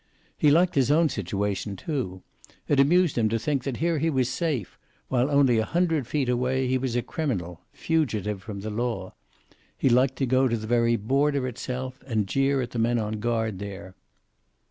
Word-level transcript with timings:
He 0.35 0.49
liked 0.49 0.73
his 0.73 0.89
own 0.89 1.09
situation, 1.09 1.75
too. 1.75 2.23
It 2.67 2.79
amused 2.79 3.19
him 3.19 3.29
to 3.29 3.37
think 3.37 3.63
that 3.65 3.77
here 3.77 3.99
he 3.99 4.09
was 4.09 4.29
safe, 4.29 4.79
while 5.09 5.29
only 5.29 5.59
a 5.59 5.63
hundred 5.63 6.07
feet 6.07 6.27
away 6.27 6.67
he 6.67 6.75
was 6.79 6.95
a 6.95 7.03
criminal, 7.03 7.61
fugitive 7.71 8.41
from 8.41 8.61
the 8.61 8.71
law. 8.71 9.13
He 9.77 9.89
liked 9.89 10.15
to 10.15 10.25
go 10.25 10.47
to 10.47 10.57
the 10.57 10.65
very 10.65 10.95
border 10.95 11.47
itself, 11.47 12.01
and 12.07 12.25
jeer 12.25 12.61
at 12.63 12.71
the 12.71 12.79
men 12.79 12.97
on 12.97 13.19
guard 13.19 13.59
there. 13.59 13.93